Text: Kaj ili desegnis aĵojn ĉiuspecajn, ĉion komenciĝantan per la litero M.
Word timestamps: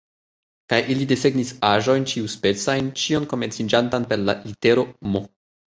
Kaj 0.71 0.79
ili 0.93 1.05
desegnis 1.11 1.51
aĵojn 1.73 2.09
ĉiuspecajn, 2.13 2.89
ĉion 3.03 3.29
komenciĝantan 3.35 4.11
per 4.15 4.27
la 4.27 4.39
litero 4.51 4.91
M. 5.15 5.25